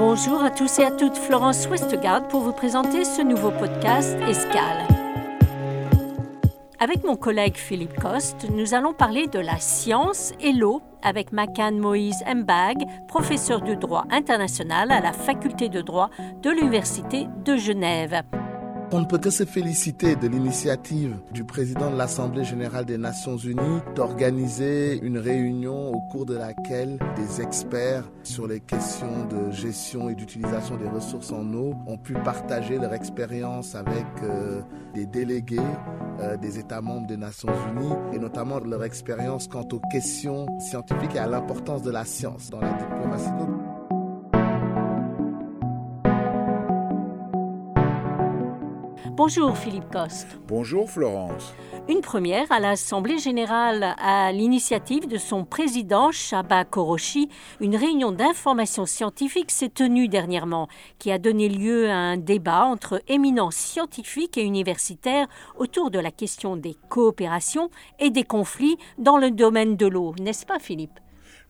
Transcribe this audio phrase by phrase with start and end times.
[0.00, 4.86] Bonjour à tous et à toutes, Florence Westgard pour vous présenter ce nouveau podcast Escale.
[6.78, 11.72] Avec mon collègue Philippe Coste, nous allons parler de la science et l'eau avec Macan
[11.72, 12.78] Moïse Mbag,
[13.08, 16.08] professeur de droit international à la faculté de droit
[16.40, 18.22] de l'Université de Genève.
[18.92, 23.36] On ne peut que se féliciter de l'initiative du président de l'Assemblée générale des Nations
[23.36, 30.08] unies d'organiser une réunion au cours de laquelle des experts sur les questions de gestion
[30.08, 34.60] et d'utilisation des ressources en eau ont pu partager leur expérience avec euh,
[34.92, 35.60] des délégués
[36.18, 41.14] euh, des États membres des Nations unies et notamment leur expérience quant aux questions scientifiques
[41.14, 43.30] et à l'importance de la science dans la diplomatie
[49.22, 50.38] Bonjour Philippe Coste.
[50.48, 51.54] Bonjour Florence.
[51.90, 57.28] Une première à l'Assemblée générale à l'initiative de son président Shaba Koroshi,
[57.60, 63.02] une réunion d'information scientifique s'est tenue dernièrement qui a donné lieu à un débat entre
[63.08, 65.26] éminents scientifiques et universitaires
[65.58, 70.46] autour de la question des coopérations et des conflits dans le domaine de l'eau, n'est-ce
[70.46, 70.98] pas Philippe?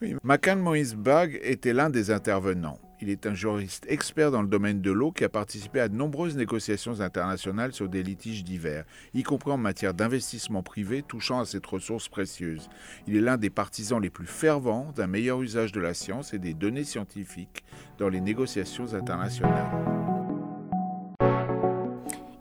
[0.03, 2.81] Oui, Macan Moïse Bag était l'un des intervenants.
[3.03, 5.97] Il est un juriste expert dans le domaine de l'eau qui a participé à de
[5.97, 8.85] nombreuses négociations internationales sur des litiges divers,
[9.15, 12.69] y compris en matière d'investissement privé touchant à cette ressource précieuse.
[13.07, 16.39] Il est l'un des partisans les plus fervents d'un meilleur usage de la science et
[16.39, 17.65] des données scientifiques
[17.99, 20.10] dans les négociations internationales.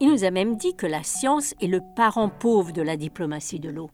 [0.10, 3.60] Il nous a même dit que la science est le parent pauvre de la diplomatie
[3.60, 3.92] de l'eau.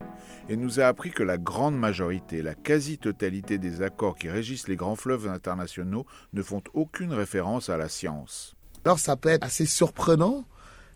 [0.48, 4.76] Et nous a appris que la grande majorité, la quasi-totalité des accords qui régissent les
[4.76, 8.56] grands fleuves internationaux ne font aucune référence à la science.
[8.86, 10.46] Alors ça peut être assez surprenant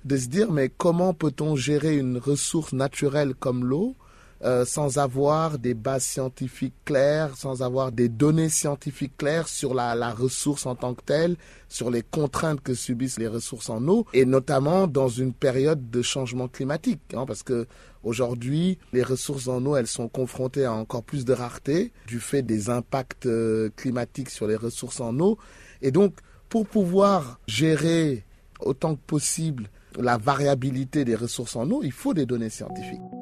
[0.07, 3.97] de se dire mais comment peut-on gérer une ressource naturelle comme l'eau
[4.43, 9.95] euh, sans avoir des bases scientifiques claires, sans avoir des données scientifiques claires sur la,
[9.95, 11.37] la, ressource en tant que telle,
[11.69, 16.01] sur les contraintes que subissent les ressources en eau, et notamment dans une période de
[16.01, 17.67] changement climatique, hein, parce que
[18.03, 22.43] aujourd'hui, les ressources en eau, elles sont confrontées à encore plus de rareté du fait
[22.43, 25.37] des impacts euh, climatiques sur les ressources en eau,
[25.83, 26.15] et donc
[26.49, 28.25] pour pouvoir gérer
[28.61, 29.69] autant que possible
[29.99, 33.20] la variabilité des ressources en eau, il faut des données scientifiques.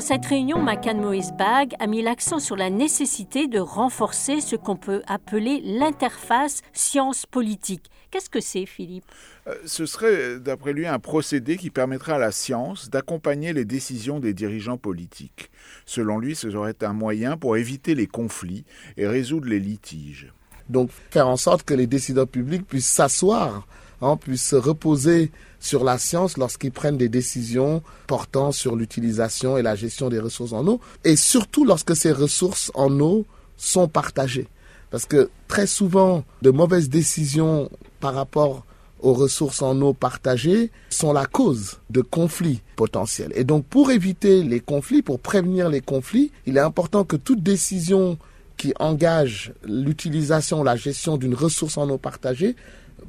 [0.00, 4.56] Dans cette réunion, Macan Moïse Bag a mis l'accent sur la nécessité de renforcer ce
[4.56, 7.90] qu'on peut appeler l'interface science-politique.
[8.10, 9.04] Qu'est-ce que c'est, Philippe?
[9.46, 14.20] Euh, Ce serait, d'après lui, un procédé qui permettrait à la science d'accompagner les décisions
[14.20, 15.50] des dirigeants politiques.
[15.84, 18.64] Selon lui, ce serait un moyen pour éviter les conflits
[18.96, 20.32] et résoudre les litiges.
[20.70, 23.66] Donc, faire en sorte que les décideurs publics puissent s'asseoir
[24.00, 29.62] hein, puissent se reposer sur la science lorsqu'ils prennent des décisions portant sur l'utilisation et
[29.62, 33.26] la gestion des ressources en eau, et surtout lorsque ces ressources en eau
[33.56, 34.48] sont partagées.
[34.90, 38.64] Parce que très souvent, de mauvaises décisions par rapport
[39.02, 43.32] aux ressources en eau partagées sont la cause de conflits potentiels.
[43.34, 47.42] Et donc pour éviter les conflits, pour prévenir les conflits, il est important que toute
[47.42, 48.18] décision
[48.56, 52.56] qui engage l'utilisation, la gestion d'une ressource en eau partagée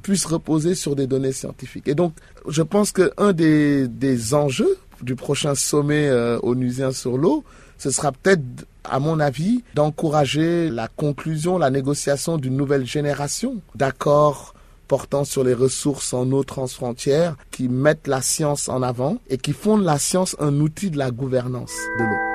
[0.02, 1.88] puisse reposer sur des données scientifiques.
[1.88, 2.14] Et donc,
[2.48, 7.44] je pense qu'un des, des enjeux du prochain sommet euh, onusien sur l'eau,
[7.78, 8.44] ce sera peut-être,
[8.84, 14.54] à mon avis, d'encourager la conclusion, la négociation d'une nouvelle génération d'accords
[14.88, 19.54] portant sur les ressources en eau transfrontières qui mettent la science en avant et qui
[19.54, 22.31] font de la science un outil de la gouvernance de l'eau.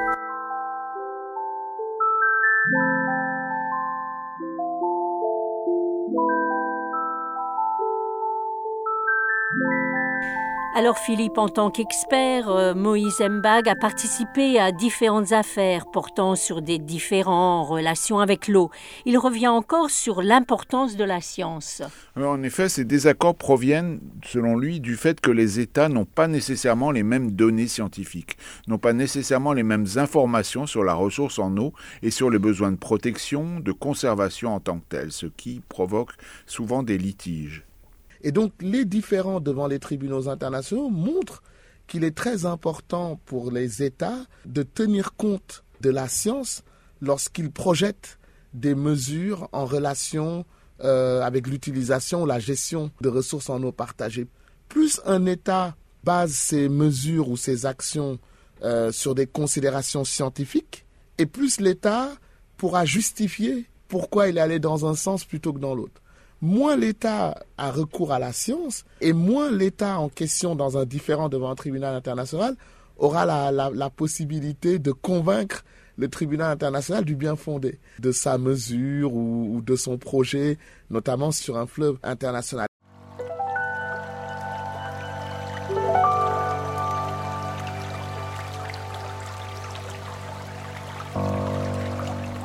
[10.79, 16.61] Alors Philippe, en tant qu'expert, euh, Moïse Mbag a participé à différentes affaires portant sur
[16.61, 18.71] des différentes relations avec l'eau.
[19.07, 21.81] Il revient encore sur l'importance de la science.
[22.15, 26.91] En effet, ces désaccords proviennent, selon lui, du fait que les États n'ont pas nécessairement
[26.91, 28.37] les mêmes données scientifiques,
[28.69, 31.73] n'ont pas nécessairement les mêmes informations sur la ressource en eau
[32.03, 36.13] et sur les besoins de protection, de conservation en tant que tels, ce qui provoque
[36.45, 37.65] souvent des litiges.
[38.23, 41.43] Et donc les différends devant les tribunaux internationaux montrent
[41.87, 46.63] qu'il est très important pour les États de tenir compte de la science
[47.01, 48.19] lorsqu'ils projettent
[48.55, 50.45] des mesures en relation
[50.83, 54.27] euh, avec l'utilisation ou la gestion de ressources en eau partagées.
[54.69, 58.19] Plus un État base ses mesures ou ses actions
[58.63, 60.87] euh, sur des considérations scientifiques,
[61.19, 62.11] et plus l'État
[62.57, 66.01] pourra justifier pourquoi il est allé dans un sens plutôt que dans l'autre
[66.41, 71.29] moins l'État a recours à la science et moins l'État en question dans un différent
[71.29, 72.57] devant un tribunal international
[72.99, 75.65] aura la, la, possibilité de convaincre
[75.97, 80.59] le tribunal international du bien fondé, de sa mesure ou, de son projet,
[80.91, 82.66] notamment sur un fleuve international.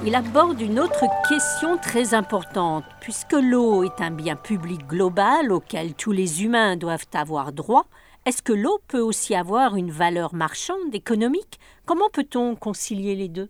[0.03, 2.86] Il aborde une autre question très importante.
[3.01, 7.86] Puisque l'eau est un bien public global auquel tous les humains doivent avoir droit,
[8.25, 11.59] est-ce que l'eau peut aussi avoir une valeur marchande, économique?
[11.86, 13.50] Comment peut-on concilier les deux?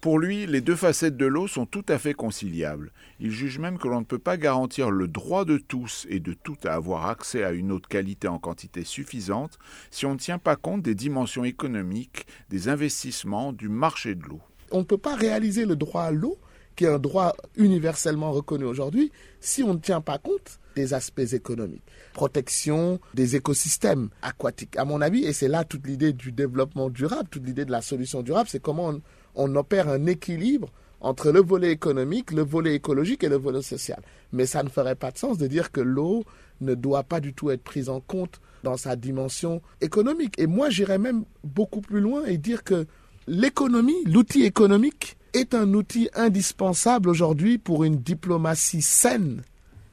[0.00, 2.92] Pour lui, les deux facettes de l'eau sont tout à fait conciliables.
[3.20, 6.34] Il juge même que l'on ne peut pas garantir le droit de tous et de
[6.34, 9.58] tout à avoir accès à une eau de qualité en quantité suffisante
[9.90, 14.40] si on ne tient pas compte des dimensions économiques, des investissements, du marché de l'eau.
[14.72, 16.38] On ne peut pas réaliser le droit à l'eau,
[16.76, 21.32] qui est un droit universellement reconnu aujourd'hui, si on ne tient pas compte des aspects
[21.32, 21.82] économiques,
[22.14, 24.76] protection des écosystèmes aquatiques.
[24.78, 27.82] À mon avis, et c'est là toute l'idée du développement durable, toute l'idée de la
[27.82, 28.94] solution durable, c'est comment
[29.34, 30.70] on, opère un équilibre
[31.00, 34.00] entre le volet économique, le volet écologique et le volet social.
[34.32, 36.24] Mais ça ne ferait pas de sens de dire que l'eau
[36.60, 40.38] ne doit pas du tout être prise en compte dans sa dimension économique.
[40.38, 42.86] Et moi, j'irais même beaucoup plus loin et dire que
[43.26, 49.42] l'économie, l'outil économique, est un outil indispensable aujourd'hui pour une diplomatie saine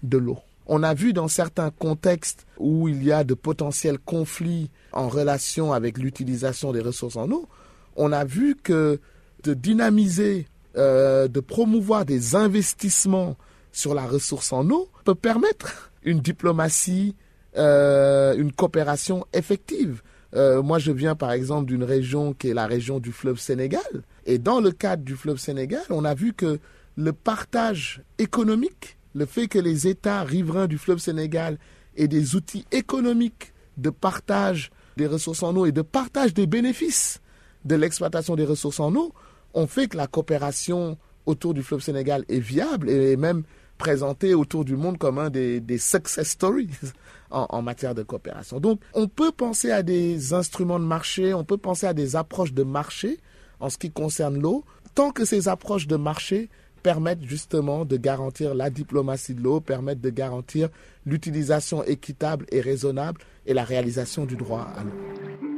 [0.04, 0.40] de l'eau.
[0.68, 5.74] On a vu dans certains contextes où il y a de potentiels conflits en relation
[5.74, 7.48] avec l'utilisation des ressources en eau,
[7.96, 9.00] on a vu que
[9.44, 10.48] de dynamiser,
[10.78, 13.36] euh, de promouvoir des investissements
[13.72, 17.16] sur la ressource en eau peut permettre une diplomatie,
[17.58, 20.02] euh, une coopération effective.
[20.36, 24.04] Euh, moi, je viens par exemple d'une région qui est la région du fleuve Sénégal.
[24.26, 26.60] Et dans le cadre du fleuve Sénégal, on a vu que
[26.96, 31.58] le partage économique le fait que les États riverains du fleuve Sénégal
[31.98, 37.20] aient des outils économiques de partage des ressources en eau et de partage des bénéfices
[37.66, 39.14] de l'exploitation des ressources en eau
[39.54, 43.44] ont fait que la coopération autour du fleuve Sénégal est viable et même
[43.80, 46.70] présentée autour du monde comme un des, success stories
[47.32, 48.60] en, en, matière de coopération.
[48.60, 52.54] Donc on peut penser à des instruments de marché, on peut penser à des approches
[52.54, 53.18] de marché
[53.60, 56.50] en ce qui concerne l'eau, tant que ces approches de marché
[56.84, 60.70] permettent justement de garantir la diplomatie de l'eau, permettent de garantir
[61.06, 65.49] l'utilisation équitable et raisonnable et la réalisation du droit à l'eau.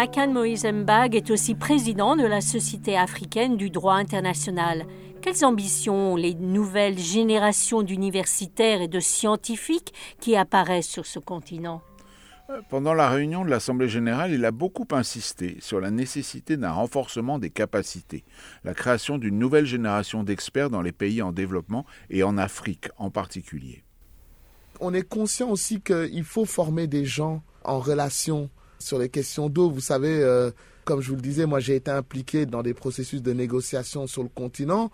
[0.00, 4.86] Makan Mbag est aussi président de la Société africaine du droit international.
[5.20, 11.82] Quelles ambitions ont les nouvelles générations d'universitaires et de scientifiques qui apparaissent sur ce continent?
[12.70, 17.38] Pendant la réunion de l'Assemblée générale, il a beaucoup insisté sur la nécessité d'un renforcement
[17.38, 18.24] des capacités,
[18.64, 23.10] la création d'une nouvelle génération d'experts dans les pays en développement et en Afrique en
[23.10, 23.84] particulier.
[24.80, 28.48] On est conscient aussi qu'il faut former des gens en relation
[28.80, 29.70] sur les questions d'eau.
[29.70, 30.50] Vous savez, euh,
[30.84, 34.22] comme je vous le disais, moi j'ai été impliqué dans des processus de négociation sur
[34.22, 34.90] le continent.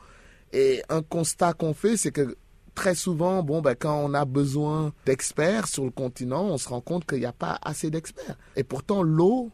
[0.52, 2.36] Et un constat qu'on fait, c'est que
[2.74, 6.80] très souvent, bon, ben, quand on a besoin d'experts sur le continent, on se rend
[6.80, 8.36] compte qu'il n'y a pas assez d'experts.
[8.54, 9.50] Et pourtant, l'eau,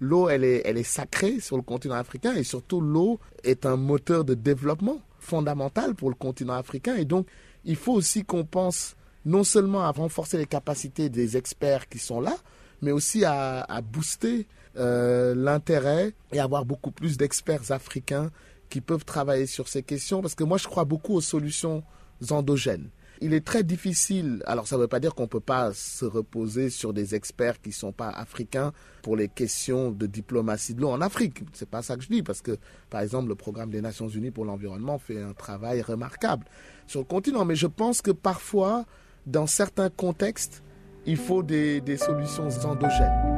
[0.00, 3.76] l'eau, elle est, elle est sacrée sur le continent africain et surtout, l'eau est un
[3.76, 6.94] moteur de développement fondamental pour le continent africain.
[6.96, 7.26] Et donc,
[7.64, 12.20] il faut aussi qu'on pense non seulement à renforcer les capacités des experts qui sont
[12.20, 12.36] là,
[12.82, 18.30] mais aussi à, booster euh, l'intérêt et avoir beaucoup plus d'experts africains
[18.68, 21.82] qui peuvent travailler sur ces questions, parce que moi je crois beaucoup aux solutions
[22.30, 22.90] endogènes.
[23.22, 26.04] Il est très difficile, alors ça ne veut pas dire qu'on ne peut pas se
[26.04, 30.82] reposer sur des experts qui ne sont pas africains pour les questions de diplomatie de
[30.82, 31.38] l'eau en Afrique.
[31.54, 32.58] Ce n'est pas ça que je dis, parce que
[32.90, 36.44] par exemple le programme des Nations Unies pour l'environnement fait un travail remarquable
[36.86, 37.46] sur le continent.
[37.46, 38.84] Mais je pense que parfois,
[39.24, 40.62] dans certains contextes,
[41.06, 43.36] il faut des, solutions endogènes.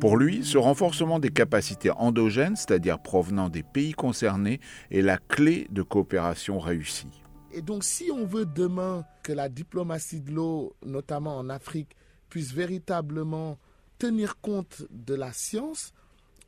[0.00, 4.60] Pour lui, ce renforcement des capacités endogènes, c'est-à-dire provenant des pays concernés,
[4.92, 7.08] est la clé de coopération réussie.
[7.50, 11.96] Et donc si on veut demain que la diplomatie de l'eau, notamment en Afrique,
[12.28, 13.58] puisse véritablement
[13.98, 15.92] tenir compte de la science,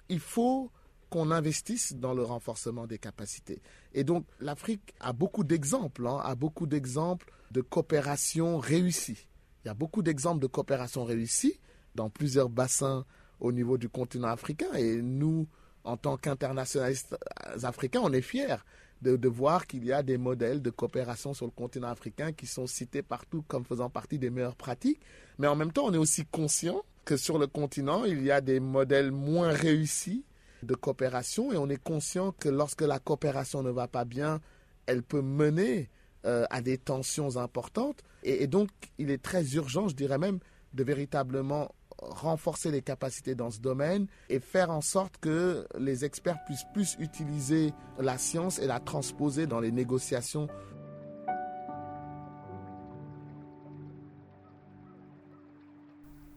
[0.08, 0.70] il faut
[1.08, 3.60] qu'on investisse dans le renforcement des capacités.
[3.94, 9.26] Et donc l'Afrique a beaucoup d'exemples, hein, a beaucoup d'exemples de coopération réussie.
[9.64, 11.58] Il y a beaucoup d'exemples de coopération réussie
[11.94, 13.04] dans plusieurs bassins
[13.40, 14.72] au niveau du continent africain.
[14.74, 15.46] Et nous,
[15.84, 17.16] en tant qu'internationalistes
[17.62, 18.56] africains, on est fiers
[19.02, 22.46] de, de voir qu'il y a des modèles de coopération sur le continent africain qui
[22.46, 25.00] sont cités partout comme faisant partie des meilleures pratiques.
[25.38, 28.40] Mais en même temps, on est aussi conscient que sur le continent, il y a
[28.40, 30.24] des modèles moins réussis
[30.62, 34.40] de coopération et on est conscient que lorsque la coopération ne va pas bien,
[34.86, 35.88] elle peut mener
[36.26, 38.02] euh, à des tensions importantes.
[38.22, 40.38] Et, et, donc, il est très urgent, je dirais même,
[40.74, 46.38] de véritablement renforcer les capacités dans ce domaine et faire en sorte que les experts
[46.46, 50.48] puissent plus utiliser la science et la transposer dans les négociations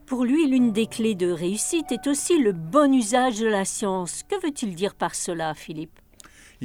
[0.05, 4.21] Pour lui, l'une des clés de réussite est aussi le bon usage de la science.
[4.23, 6.02] Que veut-il dire par cela, Philippe?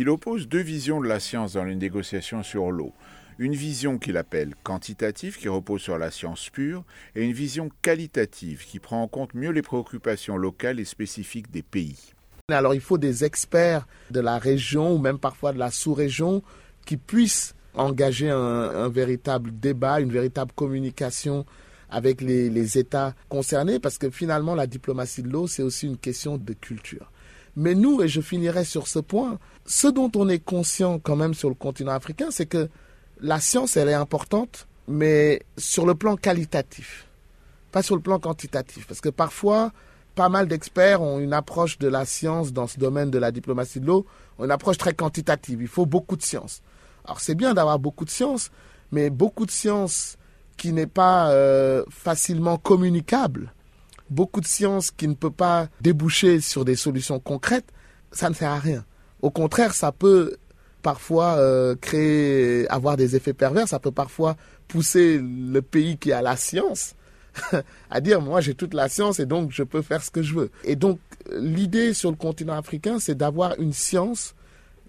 [0.01, 2.93] Il oppose deux visions de la science dans les négociations sur l'eau.
[3.41, 6.85] Une vision qu'il appelle quantitative, qui repose sur la science pure,
[7.17, 11.63] et une vision qualitative, qui prend en compte mieux les préoccupations locales et spécifiques des
[11.63, 12.15] pays.
[12.49, 16.45] Alors il faut des experts de la région ou même parfois de la sous-région
[16.87, 21.45] qui puissent engager un, véritable débat, une véritable communication
[21.91, 26.39] avec les, États concernés, parce que finalement, la diplomatie de l'eau, c'est aussi une question
[26.39, 27.11] de culture.
[27.61, 31.35] Mais nous, et je finirai sur ce point, ce dont on est conscient quand même
[31.35, 32.69] sur le continent africain, c'est que
[33.21, 37.09] la science, elle est importante, mais sur le plan qualitatif,
[37.73, 39.73] pas sur le plan quantitatif, parce que parfois,
[40.15, 43.81] pas mal d'experts ont une approche de la science dans ce domaine de la diplomatie
[43.81, 44.07] de l'eau,
[44.39, 45.61] une approche très quantitative.
[45.61, 46.63] Il faut beaucoup de science.
[47.07, 48.53] Alors c'est bien d'avoir beaucoup de science,
[48.93, 50.17] mais beaucoup de science
[50.57, 53.53] qui n'est pas euh, facilement communicable,
[54.11, 57.73] beaucoup de science qui ne peut pas déboucher sur des solutions concrètes,
[58.13, 58.85] ça ne sert à rien.
[59.23, 60.37] Au contraire, ça peut
[60.83, 64.37] parfois euh, créer, avoir des effets pervers, ça peut parfois
[64.69, 66.95] pousser le pays qui a la science
[67.91, 70.35] à dire moi j'ai toute la science et donc je peux faire ce que je
[70.35, 70.51] veux.
[70.65, 70.99] Et donc
[71.33, 74.35] l'idée sur le continent africain, c'est d'avoir une science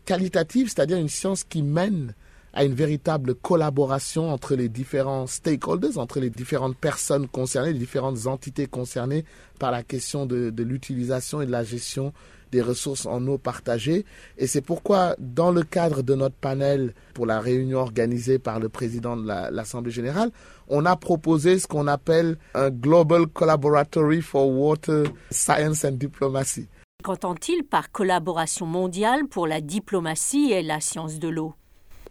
[0.06, 2.14] qualitative, c'est-à-dire une science qui mène
[2.54, 8.28] à une véritable collaboration entre les différents stakeholders, entre les différentes personnes concernées, les différentes
[8.28, 9.26] entités concernées
[9.60, 12.14] par la question de, l'utilisation et de la gestion
[12.52, 14.06] des ressources en eau partagées.
[14.38, 18.70] Et c'est pourquoi, dans le cadre de notre panel pour la réunion organisée par le
[18.70, 20.32] président de l'Assemblée générale,
[20.68, 26.68] on a proposé ce qu'on appelle un Global Collaboratory for Water Science and Diplomacy.
[27.04, 31.54] Qu'entend-il par collaboration mondiale pour la diplomatie et la science de l'eau?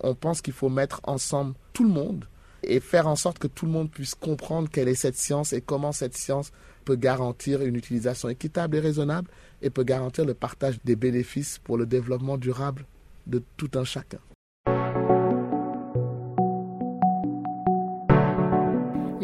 [0.00, 2.24] On pense qu'il faut mettre ensemble tout le monde
[2.62, 5.60] et faire en sorte que tout le monde puisse comprendre quelle est cette science et
[5.60, 6.50] comment cette science
[6.84, 9.30] peut garantir une utilisation équitable et raisonnable
[9.62, 12.86] et peut garantir le partage des bénéfices pour le développement durable
[13.26, 14.18] de tout un chacun.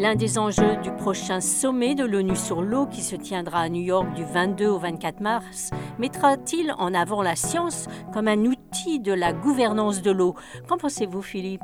[0.05, 3.81] L'un des enjeux du prochain sommet de l'ONU sur l'eau qui se tiendra à New
[3.81, 9.11] York du 22 au 24 mars mettra-t-il en avant la science comme un outil de
[9.11, 10.35] la gouvernance de l'eau?
[10.67, 11.63] Qu'en pensez-vous Philippe?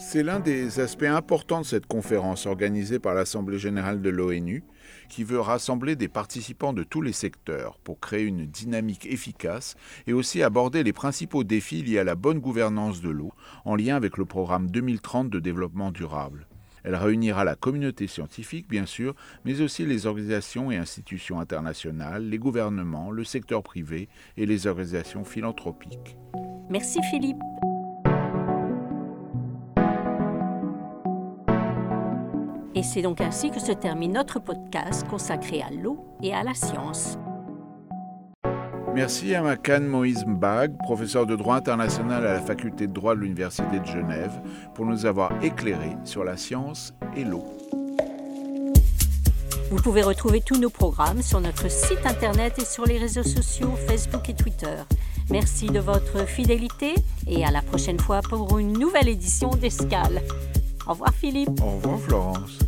[0.00, 4.64] C'est l'un des aspects importants de cette conférence organisée par l'Assemblée générale de l'ONU
[5.08, 9.76] qui veut rassembler des participants de tous les secteurs pour créer une dynamique efficace
[10.08, 13.30] et aussi aborder les principaux défis liés à la bonne gouvernance de l'eau
[13.64, 16.48] en lien avec le programme 2030 de développement durable.
[16.84, 22.38] Elle réunira la communauté scientifique, bien sûr, mais aussi les organisations et institutions internationales, les
[22.38, 26.16] gouvernements, le secteur privé et les organisations philanthropiques.
[26.68, 27.40] Merci Philippe.
[32.74, 36.54] Et c'est donc ainsi que se termine notre podcast consacré à l'eau et à la
[36.54, 37.18] science.
[38.94, 43.20] Merci à Makan Moïse Mbag, professeur de droit international à la faculté de droit de
[43.20, 44.32] l'Université de Genève,
[44.74, 47.44] pour nous avoir éclairé sur la science et l'eau.
[49.70, 53.70] Vous pouvez retrouver tous nos programmes sur notre site internet et sur les réseaux sociaux
[53.86, 54.76] Facebook et Twitter.
[55.30, 56.94] Merci de votre fidélité
[57.28, 60.22] et à la prochaine fois pour une nouvelle édition d'Escale.
[60.88, 61.60] Au revoir Philippe.
[61.62, 62.58] Au revoir Florence.